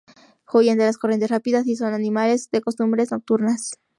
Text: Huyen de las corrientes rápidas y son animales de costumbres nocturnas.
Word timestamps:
Huyen 0.51 0.79
de 0.79 0.85
las 0.85 0.97
corrientes 0.97 1.29
rápidas 1.29 1.67
y 1.67 1.75
son 1.75 1.93
animales 1.93 2.49
de 2.49 2.61
costumbres 2.61 3.11
nocturnas. 3.11 3.73